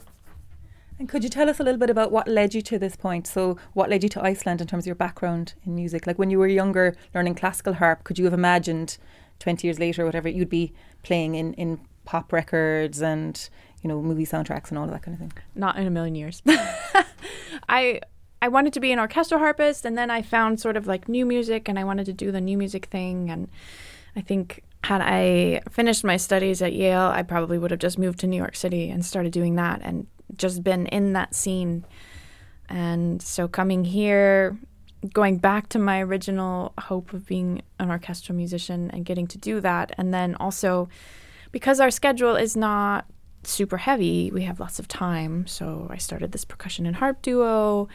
And 1.00 1.07
could 1.07 1.23
you 1.23 1.29
tell 1.29 1.50
us 1.50 1.61
a 1.61 1.63
little 1.63 1.79
bit 1.79 1.89
about 1.89 2.11
what 2.11 2.27
led 2.27 2.53
you 2.53 2.61
to 2.63 2.77
this 2.77 2.97
point? 2.97 3.25
So, 3.25 3.57
what 3.73 3.89
led 3.89 4.03
you 4.03 4.09
to 4.09 4.23
Iceland 4.23 4.59
in 4.59 4.67
terms 4.67 4.83
of 4.83 4.88
your 4.88 4.95
background 4.95 5.53
in 5.65 5.73
music? 5.73 6.06
Like 6.06 6.19
when 6.19 6.29
you 6.29 6.38
were 6.38 6.47
younger, 6.47 6.94
learning 7.15 7.35
classical 7.35 7.75
harp, 7.75 8.03
could 8.03 8.19
you 8.19 8.25
have 8.25 8.33
imagined 8.33 8.97
20 9.39 9.65
years 9.65 9.79
later, 9.79 10.03
whatever, 10.03 10.27
you'd 10.27 10.50
be 10.50 10.73
playing 11.03 11.35
in, 11.35 11.53
in 11.53 11.80
pop 12.04 12.33
records 12.33 13.01
and, 13.01 13.49
you 13.81 13.87
know, 13.87 14.01
movie 14.01 14.25
soundtracks 14.25 14.69
and 14.69 14.78
all 14.78 14.83
of 14.83 14.92
that 14.92 15.01
kind 15.01 15.16
of 15.16 15.19
thing? 15.19 15.31
Not 15.56 15.78
in 15.78 15.87
a 15.87 15.89
million 15.89 16.16
years. 16.16 16.44
I 17.69 18.01
I 18.42 18.47
wanted 18.49 18.73
to 18.73 18.80
be 18.81 18.92
an 18.92 18.99
orchestral 18.99 19.39
harpist, 19.39 19.85
and 19.85 19.97
then 19.97 20.09
I 20.09 20.21
found 20.21 20.59
sort 20.59 20.75
of 20.75 20.85
like 20.85 21.07
new 21.07 21.25
music, 21.25 21.69
and 21.69 21.80
I 21.80 21.85
wanted 21.85 22.07
to 22.07 22.13
do 22.13 22.30
the 22.30 22.42
new 22.42 22.57
music 22.57 22.85
thing. 22.85 23.30
And 23.30 23.47
I 24.18 24.21
think 24.21 24.63
had 24.83 25.02
I 25.02 25.62
finished 25.69 26.04
my 26.04 26.18
studies 26.18 26.62
at 26.62 26.74
Yale, 26.74 27.12
I 27.14 27.24
probably 27.24 27.57
would 27.57 27.71
have 27.71 27.80
just 27.80 28.00
moved 28.00 28.19
to 28.19 28.28
New 28.28 28.38
York 28.38 28.56
City 28.56 28.90
and 28.90 29.06
started 29.06 29.31
doing 29.31 29.56
that, 29.56 29.81
and 29.83 30.07
just 30.36 30.64
been 30.64 30.86
in 30.88 31.14
that 31.14 31.36
scene. 31.36 31.86
And 32.69 33.21
so 33.21 33.48
coming 33.48 33.83
here, 33.83 34.57
going 35.14 35.38
back 35.38 35.69
to 35.69 35.80
my 35.80 36.02
original 36.02 36.74
hope 36.80 37.14
of 37.14 37.26
being 37.26 37.62
an 37.80 37.90
orchestral 37.90 38.36
musician 38.36 38.90
and 38.92 39.06
getting 39.06 39.28
to 39.28 39.38
do 39.38 39.59
that, 39.62 39.94
and 39.98 40.14
then 40.14 40.36
also 40.36 40.90
because 41.52 41.80
our 41.80 41.92
schedule 41.92 42.36
is 42.36 42.56
not 42.56 43.06
super 43.44 43.78
heavy, 43.78 44.30
we 44.31 44.44
have 44.44 44.59
lots 44.59 44.80
of 44.80 44.88
time. 44.88 45.48
So 45.48 45.88
I 45.90 45.98
started 45.98 46.31
this 46.31 46.45
percussion 46.45 46.86
and 46.86 46.95
harp 46.95 47.21
duo 47.21 47.88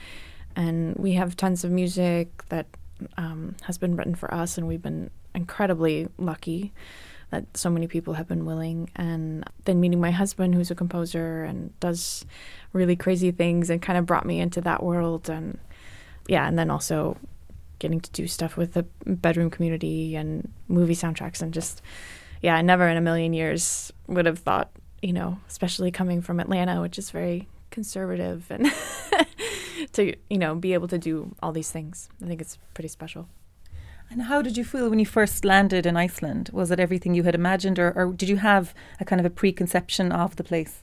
and 0.57 0.95
we 0.97 1.13
have 1.13 1.37
tons 1.37 1.65
of 1.65 1.71
music 1.71 2.47
that 2.49 2.67
um, 3.17 3.57
has 3.63 3.79
been 3.79 3.97
written 3.97 4.15
for 4.15 4.33
us, 4.33 4.57
and 4.57 4.67
we've 4.67 4.83
been 4.83 5.11
incredibly 5.35 6.09
lucky 6.19 6.73
that 7.31 7.57
so 7.57 7.69
many 7.69 7.87
people 7.87 8.15
have 8.15 8.29
been 8.29 8.45
willing. 8.45 8.91
And 8.97 9.45
then 9.65 9.81
meeting 9.81 10.01
my 10.01 10.11
husband, 10.11 10.55
who's 10.55 10.71
a 10.71 10.75
composer 10.75 11.45
and 11.45 11.79
does 11.81 12.25
really 12.73 12.97
crazy 12.97 13.31
things, 13.31 13.71
and 13.71 13.83
kind 13.83 13.99
of 13.99 14.07
brought 14.07 14.27
me 14.27 14.41
into 14.41 14.61
that 14.63 14.83
world. 14.83 15.29
And 15.29 15.59
yeah, 16.29 16.47
and 16.47 16.59
then 16.59 16.71
also 16.71 17.17
getting 17.79 18.01
to 18.01 18.11
do 18.13 18.27
stuff 18.27 18.57
with 18.57 18.75
the 18.75 18.85
bedroom 19.05 19.51
community 19.51 20.17
and 20.17 20.51
movie 20.69 20.95
soundtracks, 20.95 21.43
and 21.43 21.53
just 21.53 21.83
yeah, 22.41 22.55
I 22.55 22.63
never 22.63 22.89
in 22.89 22.97
a 22.97 23.01
million 23.01 23.33
years 23.33 23.93
would 24.07 24.27
have 24.27 24.39
thought, 24.39 24.71
you 25.03 25.13
know, 25.13 25.39
especially 25.49 25.91
coming 25.91 26.23
from 26.23 26.41
Atlanta, 26.41 26.81
which 26.81 26.99
is 26.99 27.11
very 27.11 27.49
conservative 27.71 28.47
and 28.51 28.71
to 29.93 30.15
you 30.31 30.39
know 30.39 30.55
be 30.55 30.75
able 30.75 30.87
to 30.87 30.99
do 30.99 31.35
all 31.43 31.53
these 31.53 31.71
things. 31.71 32.09
I 32.23 32.27
think 32.27 32.41
it's 32.41 32.59
pretty 32.75 32.89
special. 32.89 33.29
And 34.11 34.23
how 34.23 34.43
did 34.43 34.57
you 34.57 34.65
feel 34.65 34.91
when 34.91 34.99
you 34.99 35.07
first 35.07 35.45
landed 35.45 35.87
in 35.87 35.97
Iceland? 35.97 36.51
Was 36.53 36.71
it 36.71 36.79
everything 36.79 37.15
you 37.15 37.25
had 37.25 37.35
imagined, 37.35 37.79
or, 37.79 37.93
or 37.97 38.13
did 38.13 38.29
you 38.29 38.37
have 38.37 38.75
a 39.01 39.05
kind 39.05 39.19
of 39.19 39.27
a 39.27 39.31
preconception 39.31 40.13
of 40.13 40.37
the 40.37 40.45
place 40.45 40.83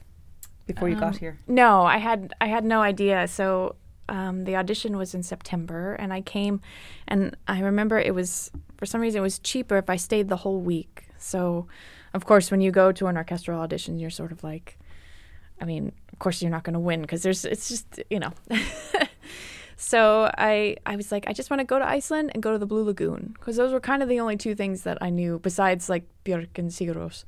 before 0.66 0.88
you 0.88 0.96
um, 0.96 1.00
got 1.00 1.16
here? 1.16 1.38
No, 1.46 1.82
I 1.82 1.98
had 1.98 2.34
I 2.40 2.46
had 2.46 2.64
no 2.64 2.82
idea. 2.82 3.26
So 3.28 3.76
um, 4.08 4.44
the 4.44 4.56
audition 4.56 4.96
was 4.96 5.14
in 5.14 5.22
September, 5.22 5.94
and 5.94 6.12
I 6.12 6.20
came, 6.20 6.60
and 7.08 7.36
I 7.48 7.60
remember 7.60 7.98
it 7.98 8.14
was 8.14 8.50
for 8.76 8.86
some 8.86 9.00
reason 9.00 9.20
it 9.20 9.22
was 9.22 9.38
cheaper 9.38 9.78
if 9.78 9.88
I 9.88 9.96
stayed 9.96 10.28
the 10.28 10.36
whole 10.36 10.60
week. 10.60 11.04
So, 11.18 11.68
of 12.12 12.26
course, 12.26 12.50
when 12.50 12.60
you 12.60 12.70
go 12.70 12.92
to 12.92 13.06
an 13.06 13.16
orchestral 13.16 13.60
audition, 13.60 13.98
you're 13.98 14.10
sort 14.10 14.32
of 14.32 14.42
like, 14.42 14.78
I 15.60 15.64
mean, 15.64 15.92
of 16.12 16.18
course, 16.18 16.42
you're 16.42 16.50
not 16.50 16.64
going 16.64 16.74
to 16.74 16.80
win 16.80 17.00
because 17.00 17.22
there's 17.22 17.44
it's 17.44 17.68
just 17.68 18.00
you 18.10 18.18
know. 18.18 18.32
So 19.82 20.30
I 20.38 20.76
I 20.86 20.94
was 20.94 21.10
like, 21.10 21.26
I 21.26 21.32
just 21.32 21.50
want 21.50 21.58
to 21.58 21.64
go 21.64 21.76
to 21.76 21.84
Iceland 21.84 22.30
and 22.34 22.42
go 22.42 22.52
to 22.52 22.58
the 22.58 22.66
Blue 22.66 22.84
Lagoon 22.84 23.34
because 23.34 23.56
those 23.56 23.72
were 23.72 23.80
kind 23.80 24.00
of 24.00 24.08
the 24.08 24.20
only 24.20 24.36
two 24.36 24.54
things 24.54 24.84
that 24.84 24.96
I 25.02 25.10
knew 25.10 25.40
besides 25.40 25.90
like 25.90 26.04
Björk 26.24 26.56
and 26.56 26.70
Sigur 26.70 26.94
Rós. 26.94 27.24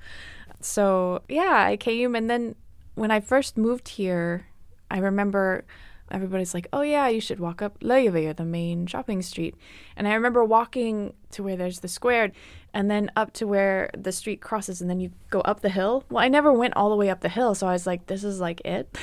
So 0.61 1.23
yeah, 1.29 1.65
I 1.67 1.77
came 1.77 2.15
and 2.15 2.31
then 2.31 2.55
when 2.95 3.11
I 3.11 3.19
first 3.19 3.59
moved 3.59 3.89
here, 3.89 4.47
I 4.89 4.99
remember 4.99 5.65
everybody's 6.11 6.55
like, 6.55 6.69
"Oh 6.73 6.83
yeah, 6.83 7.09
you 7.09 7.21
should 7.21 7.41
walk 7.41 7.63
up 7.63 7.81
Laugavegur, 7.81 8.37
the 8.37 8.45
main 8.45 8.87
shopping 8.87 9.23
street." 9.23 9.55
And 9.97 10.07
I 10.07 10.15
remember 10.15 10.45
walking 10.45 11.15
to 11.33 11.43
where 11.43 11.57
there's 11.57 11.81
the 11.81 11.89
square, 11.89 12.33
and 12.73 12.91
then 12.91 13.11
up 13.17 13.33
to 13.35 13.47
where 13.47 13.91
the 13.97 14.13
street 14.13 14.41
crosses, 14.41 14.81
and 14.81 14.91
then 14.91 15.01
you 15.01 15.11
go 15.31 15.41
up 15.41 15.61
the 15.61 15.69
hill. 15.71 16.05
Well, 16.11 16.23
I 16.23 16.29
never 16.29 16.53
went 16.53 16.77
all 16.77 16.91
the 16.91 16.97
way 16.97 17.11
up 17.11 17.21
the 17.21 17.29
hill, 17.29 17.55
so 17.55 17.67
I 17.67 17.73
was 17.73 17.87
like, 17.87 18.07
"This 18.07 18.25
is 18.25 18.41
like 18.41 18.61
it." 18.65 18.97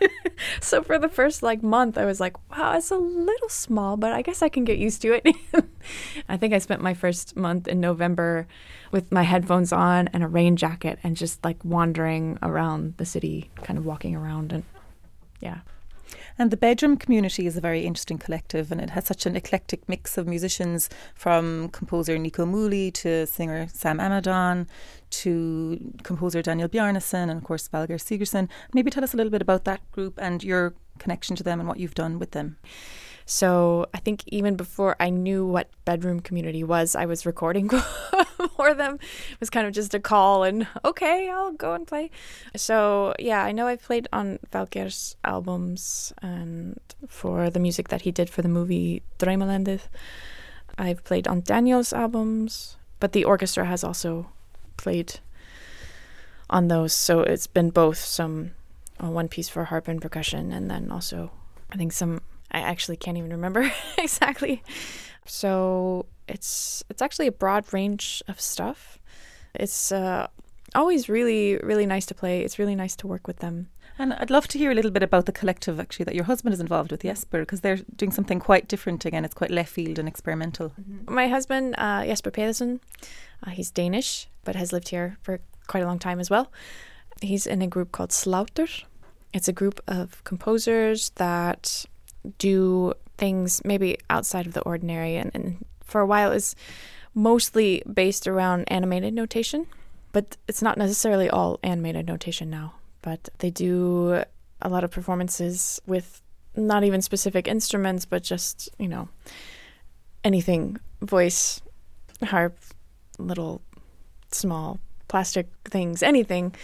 so 0.60 0.82
for 0.82 0.98
the 0.98 1.08
first 1.08 1.42
like 1.42 1.62
month, 1.62 1.96
I 1.96 2.04
was 2.04 2.20
like, 2.20 2.36
"Wow, 2.50 2.76
it's 2.76 2.90
a 2.90 2.96
little 2.96 3.48
small, 3.48 3.96
but 3.96 4.12
I 4.12 4.22
guess 4.22 4.42
I 4.42 4.48
can 4.48 4.64
get 4.64 4.78
used 4.78 5.02
to 5.02 5.12
it." 5.14 5.36
I 6.28 6.36
think 6.36 6.54
I 6.54 6.58
spent 6.58 6.82
my 6.82 6.94
first 6.94 7.36
month 7.36 7.66
in 7.68 7.80
November 7.80 8.46
with 8.90 9.10
my 9.10 9.22
headphones 9.22 9.72
on 9.72 10.08
and 10.08 10.22
a 10.22 10.28
rain 10.28 10.56
jacket, 10.56 10.98
and 11.02 11.16
just 11.16 11.44
like 11.44 11.64
wandering 11.64 12.38
around 12.42 12.94
the 12.98 13.06
city, 13.06 13.50
kind 13.62 13.78
of 13.78 13.86
walking 13.86 14.14
around 14.14 14.52
and 14.52 14.64
yeah. 15.40 15.58
And 16.38 16.50
the 16.50 16.56
bedroom 16.56 16.96
community 16.96 17.46
is 17.46 17.56
a 17.56 17.60
very 17.60 17.84
interesting 17.84 18.18
collective, 18.18 18.72
and 18.72 18.80
it 18.80 18.90
has 18.90 19.06
such 19.06 19.26
an 19.26 19.36
eclectic 19.36 19.88
mix 19.88 20.16
of 20.16 20.26
musicians 20.26 20.88
from 21.14 21.68
composer 21.70 22.18
Nico 22.18 22.46
Muhly 22.46 22.92
to 22.94 23.26
singer 23.26 23.68
Sam 23.72 23.98
Amidon 23.98 24.66
to 25.10 25.92
composer 26.02 26.42
Daniel 26.42 26.68
Bjarnason 26.68 27.28
and, 27.28 27.32
of 27.32 27.44
course, 27.44 27.68
Valgeir 27.68 27.98
Sigurðsson. 27.98 28.48
Maybe 28.72 28.90
tell 28.90 29.04
us 29.04 29.14
a 29.14 29.16
little 29.16 29.30
bit 29.30 29.42
about 29.42 29.64
that 29.64 29.80
group 29.92 30.18
and 30.20 30.42
your 30.42 30.74
connection 30.98 31.36
to 31.36 31.42
them 31.42 31.60
and 31.60 31.68
what 31.68 31.78
you've 31.78 31.94
done 31.94 32.18
with 32.18 32.30
them. 32.30 32.56
So 33.32 33.86
I 33.94 33.98
think 33.98 34.24
even 34.26 34.56
before 34.56 34.94
I 35.00 35.08
knew 35.08 35.46
what 35.46 35.70
bedroom 35.86 36.20
community 36.20 36.62
was, 36.62 36.94
I 36.94 37.06
was 37.06 37.24
recording 37.24 37.70
for 38.56 38.74
them. 38.74 38.96
It 38.96 39.40
was 39.40 39.48
kind 39.48 39.66
of 39.66 39.72
just 39.72 39.94
a 39.94 40.00
call 40.00 40.44
and 40.44 40.66
okay, 40.84 41.30
I'll 41.30 41.54
go 41.54 41.72
and 41.72 41.86
play. 41.86 42.10
So 42.54 43.14
yeah, 43.18 43.42
I 43.42 43.52
know 43.52 43.68
I've 43.68 43.80
played 43.80 44.06
on 44.12 44.38
Valgeir's 44.52 45.16
albums 45.24 46.12
and 46.20 46.78
for 47.08 47.48
the 47.48 47.58
music 47.58 47.88
that 47.88 48.02
he 48.02 48.12
did 48.12 48.28
for 48.28 48.42
the 48.42 48.50
movie 48.50 49.02
Draumalandið. 49.18 49.80
I've 50.76 51.02
played 51.02 51.26
on 51.26 51.40
Daniel's 51.40 51.94
albums, 51.94 52.76
but 53.00 53.12
the 53.12 53.24
orchestra 53.24 53.64
has 53.64 53.82
also 53.82 54.28
played 54.76 55.20
on 56.50 56.68
those. 56.68 56.92
So 56.92 57.20
it's 57.20 57.46
been 57.46 57.70
both 57.70 57.96
some 57.96 58.50
uh, 59.02 59.08
one 59.08 59.28
piece 59.28 59.48
for 59.48 59.64
harp 59.64 59.88
and 59.88 60.02
percussion, 60.02 60.52
and 60.52 60.70
then 60.70 60.92
also 60.92 61.32
I 61.72 61.78
think 61.78 61.92
some 61.92 62.20
I 62.52 62.60
actually 62.60 62.96
can't 62.96 63.16
even 63.18 63.30
remember 63.30 63.70
exactly. 63.98 64.62
So 65.24 66.06
it's 66.28 66.84
it's 66.88 67.02
actually 67.02 67.26
a 67.26 67.32
broad 67.32 67.72
range 67.72 68.22
of 68.28 68.40
stuff. 68.40 68.98
It's 69.54 69.92
uh, 69.92 70.28
always 70.74 71.08
really 71.08 71.56
really 71.58 71.86
nice 71.86 72.06
to 72.06 72.14
play. 72.14 72.42
It's 72.42 72.58
really 72.58 72.76
nice 72.76 72.96
to 72.96 73.06
work 73.06 73.26
with 73.26 73.38
them. 73.38 73.68
And 73.98 74.14
I'd 74.14 74.30
love 74.30 74.48
to 74.48 74.58
hear 74.58 74.70
a 74.70 74.74
little 74.74 74.90
bit 74.90 75.02
about 75.02 75.26
the 75.26 75.32
collective 75.32 75.78
actually 75.78 76.04
that 76.04 76.14
your 76.14 76.24
husband 76.24 76.54
is 76.54 76.60
involved 76.60 76.90
with, 76.90 77.02
Jesper, 77.02 77.40
because 77.40 77.60
they're 77.60 77.80
doing 77.96 78.10
something 78.10 78.40
quite 78.40 78.66
different 78.66 79.04
again. 79.04 79.24
It's 79.24 79.34
quite 79.34 79.50
left 79.50 79.70
field 79.70 79.98
and 79.98 80.08
experimental. 80.08 80.70
Mm-hmm. 80.70 81.14
My 81.14 81.28
husband, 81.28 81.74
uh, 81.76 82.04
Jesper 82.04 82.30
Pedersen, 82.30 82.80
uh, 83.46 83.50
he's 83.50 83.70
Danish 83.70 84.28
but 84.44 84.56
has 84.56 84.72
lived 84.72 84.88
here 84.88 85.18
for 85.22 85.40
quite 85.66 85.82
a 85.82 85.86
long 85.86 85.98
time 85.98 86.20
as 86.20 86.30
well. 86.30 86.50
He's 87.20 87.46
in 87.46 87.62
a 87.62 87.66
group 87.66 87.92
called 87.92 88.12
Slaughter. 88.12 88.66
It's 89.32 89.48
a 89.48 89.52
group 89.52 89.80
of 89.86 90.22
composers 90.24 91.10
that 91.10 91.86
do 92.38 92.94
things 93.18 93.62
maybe 93.64 93.98
outside 94.10 94.46
of 94.46 94.52
the 94.52 94.62
ordinary. 94.62 95.16
And, 95.16 95.30
and 95.34 95.64
for 95.84 96.00
a 96.00 96.06
while, 96.06 96.32
is 96.32 96.54
mostly 97.14 97.82
based 97.92 98.26
around 98.26 98.64
animated 98.68 99.14
notation, 99.14 99.66
but 100.12 100.36
it's 100.48 100.62
not 100.62 100.78
necessarily 100.78 101.28
all 101.28 101.58
animated 101.62 102.06
notation 102.06 102.50
now. 102.50 102.74
But 103.02 103.28
they 103.38 103.50
do 103.50 104.22
a 104.60 104.68
lot 104.68 104.84
of 104.84 104.90
performances 104.90 105.80
with 105.86 106.22
not 106.54 106.84
even 106.84 107.02
specific 107.02 107.48
instruments, 107.48 108.04
but 108.04 108.22
just, 108.22 108.70
you 108.78 108.88
know, 108.88 109.08
anything 110.24 110.78
voice, 111.00 111.60
harp, 112.22 112.58
little 113.18 113.62
small 114.30 114.78
plastic 115.08 115.48
things, 115.64 116.02
anything. 116.02 116.54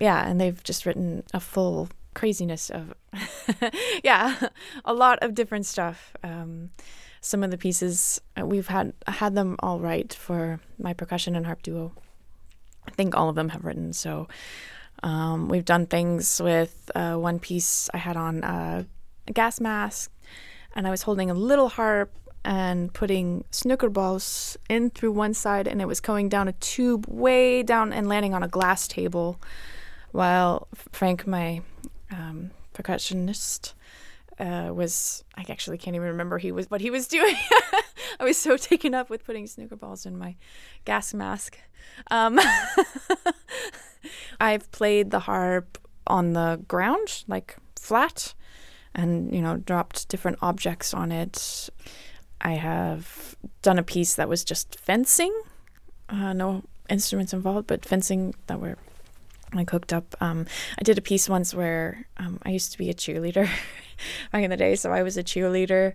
Yeah, 0.00 0.28
and 0.28 0.40
they've 0.40 0.62
just 0.62 0.84
written 0.84 1.22
a 1.32 1.40
full 1.40 1.88
craziness 2.14 2.70
of 2.70 2.94
yeah 4.04 4.48
a 4.84 4.94
lot 4.94 5.18
of 5.22 5.34
different 5.34 5.66
stuff. 5.66 6.16
Um, 6.22 6.70
some 7.20 7.42
of 7.42 7.50
the 7.50 7.58
pieces 7.58 8.20
uh, 8.38 8.44
we've 8.44 8.68
had 8.68 8.92
had 9.06 9.34
them 9.34 9.56
all 9.60 9.80
right 9.80 10.12
for 10.12 10.60
my 10.78 10.92
percussion 10.92 11.34
and 11.34 11.46
harp 11.46 11.62
duo. 11.62 11.92
I 12.86 12.90
think 12.90 13.16
all 13.16 13.28
of 13.28 13.34
them 13.34 13.48
have 13.48 13.64
written 13.64 13.92
so 13.92 14.28
um, 15.02 15.48
we've 15.48 15.64
done 15.64 15.86
things 15.86 16.40
with 16.40 16.90
uh, 16.94 17.14
one 17.14 17.38
piece 17.38 17.88
i 17.94 17.96
had 17.96 18.16
on 18.16 18.44
uh, 18.44 18.84
a 19.26 19.32
gas 19.32 19.58
mask 19.58 20.10
and 20.74 20.86
i 20.86 20.90
was 20.90 21.02
holding 21.02 21.30
a 21.30 21.34
little 21.34 21.70
harp 21.70 22.12
and 22.44 22.92
putting 22.92 23.44
snooker 23.50 23.88
balls 23.88 24.58
in 24.68 24.90
through 24.90 25.12
one 25.12 25.32
side 25.32 25.66
and 25.66 25.80
it 25.80 25.86
was 25.86 26.00
going 26.00 26.28
down 26.28 26.46
a 26.46 26.52
tube 26.52 27.06
way 27.08 27.62
down 27.62 27.92
and 27.92 28.06
landing 28.06 28.34
on 28.34 28.42
a 28.42 28.48
glass 28.48 28.86
table 28.86 29.40
while 30.12 30.68
frank 30.92 31.26
my 31.26 31.62
um, 32.14 32.50
percussionist 32.74 33.74
uh, 34.38 34.70
was 34.72 35.24
I 35.36 35.44
actually 35.48 35.78
can't 35.78 35.94
even 35.94 36.08
remember 36.08 36.38
he 36.38 36.52
was 36.52 36.70
what 36.70 36.80
he 36.80 36.90
was 36.90 37.06
doing. 37.06 37.36
I 38.20 38.24
was 38.24 38.36
so 38.36 38.56
taken 38.56 38.94
up 38.94 39.10
with 39.10 39.24
putting 39.24 39.46
snooker 39.46 39.76
balls 39.76 40.06
in 40.06 40.16
my 40.16 40.36
gas 40.84 41.14
mask. 41.14 41.58
Um, 42.10 42.40
I've 44.40 44.70
played 44.72 45.10
the 45.10 45.20
harp 45.20 45.78
on 46.06 46.32
the 46.32 46.60
ground, 46.68 47.24
like 47.26 47.56
flat, 47.76 48.34
and 48.94 49.34
you 49.34 49.42
know 49.42 49.56
dropped 49.56 50.08
different 50.08 50.38
objects 50.42 50.94
on 50.94 51.12
it. 51.12 51.68
I 52.40 52.52
have 52.52 53.36
done 53.62 53.78
a 53.78 53.82
piece 53.82 54.14
that 54.16 54.28
was 54.28 54.44
just 54.44 54.78
fencing, 54.78 55.34
uh, 56.08 56.32
no 56.32 56.62
instruments 56.90 57.32
involved, 57.32 57.66
but 57.66 57.84
fencing 57.84 58.34
that 58.46 58.60
were 58.60 58.76
like 59.56 59.68
cooked 59.68 59.92
up. 59.92 60.14
Um, 60.20 60.46
I 60.78 60.82
did 60.82 60.98
a 60.98 61.02
piece 61.02 61.28
once 61.28 61.54
where 61.54 62.06
um, 62.16 62.38
I 62.42 62.50
used 62.50 62.72
to 62.72 62.78
be 62.78 62.90
a 62.90 62.94
cheerleader 62.94 63.48
back 64.32 64.44
in 64.44 64.50
the 64.50 64.56
day, 64.56 64.76
so 64.76 64.92
I 64.92 65.02
was 65.02 65.16
a 65.16 65.24
cheerleader. 65.24 65.94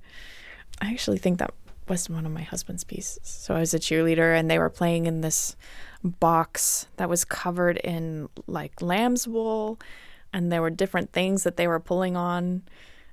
I 0.81 0.91
actually 0.91 1.17
think 1.17 1.39
that 1.39 1.53
was 1.87 2.09
one 2.09 2.25
of 2.25 2.31
my 2.31 2.43
husband's 2.43 2.83
pieces. 2.83 3.19
So 3.23 3.55
I 3.55 3.59
was 3.59 3.73
a 3.73 3.79
cheerleader, 3.79 4.37
and 4.37 4.49
they 4.49 4.59
were 4.59 4.69
playing 4.69 5.05
in 5.05 5.21
this 5.21 5.55
box 6.03 6.87
that 6.97 7.09
was 7.09 7.25
covered 7.25 7.77
in 7.77 8.29
like 8.47 8.81
lamb's 8.81 9.27
wool, 9.27 9.79
and 10.31 10.51
there 10.51 10.61
were 10.61 10.69
different 10.69 11.11
things 11.11 11.43
that 11.43 11.57
they 11.57 11.67
were 11.67 11.79
pulling 11.79 12.15
on. 12.15 12.63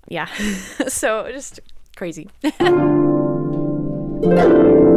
Yeah, 0.09 0.26
so 0.88 1.31
just 1.33 1.61
crazy. 1.97 2.29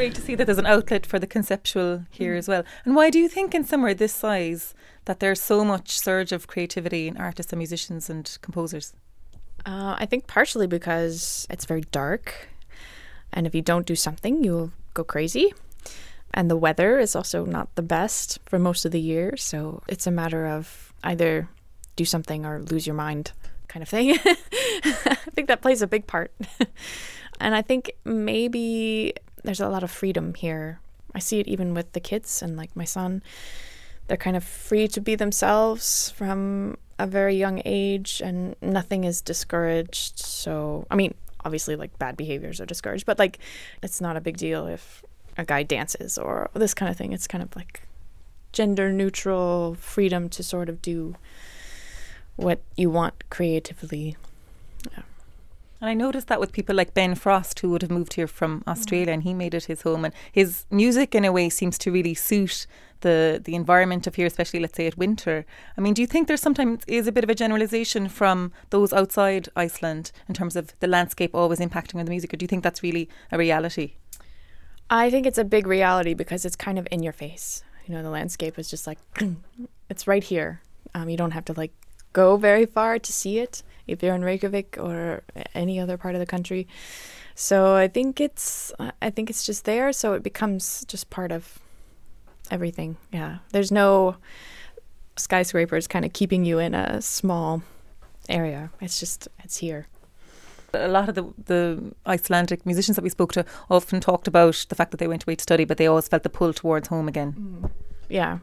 great 0.00 0.14
to 0.14 0.22
see 0.22 0.34
that 0.34 0.46
there's 0.46 0.56
an 0.56 0.64
outlet 0.64 1.04
for 1.04 1.18
the 1.18 1.26
conceptual 1.26 2.06
here 2.08 2.34
mm. 2.34 2.38
as 2.38 2.48
well. 2.48 2.64
And 2.86 2.96
why 2.96 3.10
do 3.10 3.18
you 3.18 3.28
think, 3.28 3.54
in 3.54 3.64
somewhere 3.64 3.92
this 3.92 4.14
size, 4.14 4.72
that 5.04 5.20
there's 5.20 5.42
so 5.42 5.62
much 5.62 6.00
surge 6.00 6.32
of 6.32 6.46
creativity 6.46 7.06
in 7.06 7.18
artists 7.18 7.52
and 7.52 7.58
musicians 7.58 8.08
and 8.08 8.38
composers? 8.40 8.94
Uh, 9.66 9.96
I 9.98 10.06
think 10.06 10.26
partially 10.26 10.66
because 10.66 11.46
it's 11.50 11.66
very 11.66 11.82
dark, 11.92 12.48
and 13.30 13.46
if 13.46 13.54
you 13.54 13.60
don't 13.60 13.84
do 13.84 13.94
something, 13.94 14.42
you'll 14.42 14.72
go 14.94 15.04
crazy. 15.04 15.52
And 16.32 16.50
the 16.50 16.56
weather 16.56 16.98
is 16.98 17.14
also 17.14 17.44
not 17.44 17.68
the 17.74 17.82
best 17.82 18.38
for 18.46 18.58
most 18.58 18.86
of 18.86 18.92
the 18.92 19.00
year, 19.02 19.36
so 19.36 19.82
it's 19.86 20.06
a 20.06 20.10
matter 20.10 20.46
of 20.46 20.94
either 21.04 21.50
do 21.96 22.06
something 22.06 22.46
or 22.46 22.62
lose 22.62 22.86
your 22.86 22.96
mind 22.96 23.32
kind 23.68 23.82
of 23.82 23.88
thing. 23.90 24.12
I 24.24 25.18
think 25.34 25.48
that 25.48 25.60
plays 25.60 25.82
a 25.82 25.86
big 25.86 26.06
part. 26.06 26.32
and 27.38 27.54
I 27.54 27.60
think 27.60 27.92
maybe 28.04 29.14
there's 29.44 29.60
a 29.60 29.68
lot 29.68 29.82
of 29.82 29.90
freedom 29.90 30.34
here. 30.34 30.80
I 31.14 31.18
see 31.18 31.40
it 31.40 31.48
even 31.48 31.74
with 31.74 31.92
the 31.92 32.00
kids 32.00 32.42
and 32.42 32.56
like 32.56 32.74
my 32.76 32.84
son. 32.84 33.22
They're 34.06 34.16
kind 34.16 34.36
of 34.36 34.44
free 34.44 34.88
to 34.88 35.00
be 35.00 35.14
themselves 35.14 36.10
from 36.10 36.76
a 36.98 37.06
very 37.06 37.36
young 37.36 37.62
age 37.64 38.20
and 38.24 38.56
nothing 38.60 39.04
is 39.04 39.20
discouraged. 39.20 40.18
So, 40.18 40.86
I 40.90 40.96
mean, 40.96 41.14
obviously 41.44 41.76
like 41.76 41.98
bad 41.98 42.16
behaviors 42.16 42.60
are 42.60 42.66
discouraged, 42.66 43.06
but 43.06 43.18
like 43.18 43.38
it's 43.82 44.00
not 44.00 44.16
a 44.16 44.20
big 44.20 44.36
deal 44.36 44.66
if 44.66 45.02
a 45.38 45.44
guy 45.44 45.62
dances 45.62 46.18
or 46.18 46.50
this 46.54 46.74
kind 46.74 46.90
of 46.90 46.96
thing. 46.96 47.12
It's 47.12 47.26
kind 47.26 47.42
of 47.42 47.54
like 47.56 47.82
gender 48.52 48.92
neutral 48.92 49.76
freedom 49.80 50.28
to 50.30 50.42
sort 50.42 50.68
of 50.68 50.82
do 50.82 51.16
what 52.36 52.60
you 52.76 52.90
want 52.90 53.28
creatively. 53.30 54.16
And 55.80 55.88
I 55.88 55.94
noticed 55.94 56.28
that 56.28 56.40
with 56.40 56.52
people 56.52 56.76
like 56.76 56.92
Ben 56.92 57.14
Frost, 57.14 57.58
who 57.60 57.70
would 57.70 57.80
have 57.82 57.90
moved 57.90 58.14
here 58.14 58.26
from 58.26 58.62
Australia, 58.66 59.12
and 59.12 59.22
he 59.22 59.32
made 59.32 59.54
it 59.54 59.64
his 59.64 59.82
home. 59.82 60.04
And 60.04 60.14
his 60.30 60.66
music, 60.70 61.14
in 61.14 61.24
a 61.24 61.32
way, 61.32 61.48
seems 61.48 61.78
to 61.78 61.90
really 61.90 62.14
suit 62.14 62.66
the 63.00 63.40
the 63.42 63.54
environment 63.54 64.06
of 64.06 64.16
here, 64.16 64.26
especially 64.26 64.60
let's 64.60 64.76
say 64.76 64.86
at 64.86 64.98
winter. 64.98 65.46
I 65.78 65.80
mean, 65.80 65.94
do 65.94 66.02
you 66.02 66.06
think 66.06 66.28
there 66.28 66.36
sometimes 66.36 66.84
is 66.86 67.06
a 67.06 67.12
bit 67.12 67.24
of 67.24 67.30
a 67.30 67.34
generalisation 67.34 68.10
from 68.10 68.52
those 68.68 68.92
outside 68.92 69.48
Iceland 69.56 70.12
in 70.28 70.34
terms 70.34 70.54
of 70.54 70.78
the 70.80 70.86
landscape 70.86 71.34
always 71.34 71.60
impacting 71.60 71.98
on 71.98 72.04
the 72.04 72.10
music, 72.10 72.34
or 72.34 72.36
do 72.36 72.44
you 72.44 72.48
think 72.48 72.62
that's 72.62 72.82
really 72.82 73.08
a 73.32 73.38
reality? 73.38 73.94
I 74.90 75.08
think 75.08 75.24
it's 75.24 75.38
a 75.38 75.44
big 75.44 75.66
reality 75.66 76.12
because 76.12 76.44
it's 76.44 76.56
kind 76.56 76.78
of 76.78 76.86
in 76.90 77.02
your 77.02 77.14
face. 77.14 77.62
You 77.86 77.94
know, 77.94 78.02
the 78.02 78.10
landscape 78.10 78.58
is 78.58 78.68
just 78.68 78.86
like 78.86 78.98
it's 79.88 80.06
right 80.06 80.24
here. 80.24 80.60
Um, 80.94 81.08
you 81.08 81.16
don't 81.16 81.30
have 81.30 81.46
to 81.46 81.54
like 81.54 81.72
go 82.12 82.36
very 82.36 82.66
far 82.66 82.98
to 82.98 83.12
see 83.12 83.38
it 83.38 83.62
if 83.86 84.02
you're 84.02 84.14
in 84.14 84.24
Reykjavik 84.24 84.76
or 84.78 85.22
any 85.54 85.80
other 85.80 85.96
part 85.96 86.14
of 86.14 86.20
the 86.20 86.26
country. 86.26 86.66
So 87.34 87.74
I 87.74 87.88
think 87.88 88.20
it's 88.20 88.72
I 89.00 89.10
think 89.10 89.30
it's 89.30 89.44
just 89.44 89.64
there, 89.64 89.92
so 89.92 90.14
it 90.14 90.22
becomes 90.22 90.84
just 90.86 91.10
part 91.10 91.32
of 91.32 91.58
everything. 92.50 92.96
Yeah, 93.12 93.38
there's 93.52 93.72
no 93.72 94.16
skyscrapers 95.16 95.86
kind 95.86 96.04
of 96.04 96.12
keeping 96.12 96.44
you 96.44 96.58
in 96.58 96.74
a 96.74 97.00
small 97.00 97.62
area. 98.28 98.70
It's 98.80 99.00
just 99.00 99.28
it's 99.42 99.58
here 99.58 99.86
a 100.74 100.88
lot 100.88 101.08
of 101.08 101.14
the, 101.14 101.24
the 101.44 101.94
Icelandic 102.06 102.64
musicians 102.66 102.96
that 102.96 103.02
we 103.02 103.10
spoke 103.10 103.32
to 103.32 103.44
often 103.70 104.00
talked 104.00 104.28
about 104.28 104.66
the 104.68 104.74
fact 104.74 104.90
that 104.90 104.98
they 104.98 105.08
went 105.08 105.24
away 105.24 105.36
to 105.36 105.42
study, 105.42 105.64
but 105.64 105.76
they 105.76 105.86
always 105.86 106.08
felt 106.08 106.22
the 106.22 106.30
pull 106.30 106.52
towards 106.52 106.88
home 106.88 107.08
again. 107.08 107.34
Mm. 107.38 107.70
Yeah, 108.08 108.38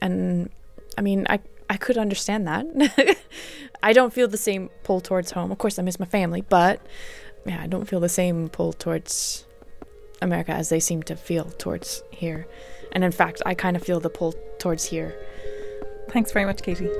and 0.00 0.50
I 0.96 1.02
mean, 1.02 1.26
I 1.28 1.40
I 1.70 1.76
could 1.76 1.98
understand 1.98 2.46
that. 2.46 3.18
I 3.82 3.92
don't 3.92 4.12
feel 4.12 4.28
the 4.28 4.36
same 4.36 4.70
pull 4.84 5.00
towards 5.00 5.32
home. 5.32 5.50
Of 5.52 5.58
course, 5.58 5.78
I 5.78 5.82
miss 5.82 6.00
my 6.00 6.06
family, 6.06 6.40
but 6.40 6.80
yeah, 7.46 7.60
I 7.62 7.66
don't 7.66 7.86
feel 7.86 8.00
the 8.00 8.08
same 8.08 8.48
pull 8.48 8.72
towards 8.72 9.44
America 10.20 10.52
as 10.52 10.68
they 10.68 10.80
seem 10.80 11.02
to 11.04 11.16
feel 11.16 11.44
towards 11.44 12.02
here. 12.10 12.46
And 12.92 13.04
in 13.04 13.12
fact, 13.12 13.42
I 13.46 13.54
kind 13.54 13.76
of 13.76 13.82
feel 13.82 14.00
the 14.00 14.10
pull 14.10 14.34
towards 14.58 14.84
here. 14.86 15.18
Thanks 16.10 16.32
very 16.32 16.46
much, 16.46 16.62
Katie. 16.62 16.90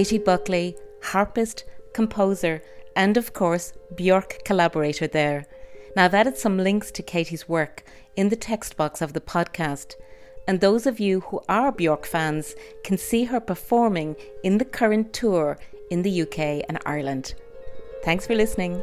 Katie 0.00 0.16
Buckley, 0.16 0.78
harpist, 1.02 1.64
composer, 1.92 2.62
and 2.96 3.18
of 3.18 3.34
course, 3.34 3.74
Björk 3.94 4.42
collaborator 4.46 5.06
there. 5.06 5.44
Now, 5.94 6.06
I've 6.06 6.14
added 6.14 6.38
some 6.38 6.56
links 6.56 6.90
to 6.92 7.02
Katie's 7.02 7.50
work 7.50 7.84
in 8.16 8.30
the 8.30 8.34
text 8.50 8.78
box 8.78 9.02
of 9.02 9.12
the 9.12 9.20
podcast, 9.20 9.96
and 10.48 10.58
those 10.58 10.86
of 10.86 11.00
you 11.00 11.20
who 11.20 11.42
are 11.50 11.70
Björk 11.70 12.06
fans 12.06 12.54
can 12.82 12.96
see 12.96 13.24
her 13.24 13.40
performing 13.40 14.16
in 14.42 14.56
the 14.56 14.64
current 14.64 15.12
tour 15.12 15.58
in 15.90 16.00
the 16.00 16.22
UK 16.22 16.64
and 16.66 16.78
Ireland. 16.86 17.34
Thanks 18.02 18.26
for 18.26 18.34
listening. 18.34 18.82